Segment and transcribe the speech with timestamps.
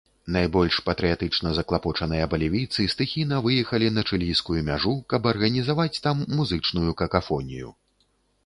[0.35, 7.69] Найбольш патрыятычна заклапочаныя балівійцы стыхійна выехалі на чылійскую мяжу, каб арганізаваць там музычную какафонію.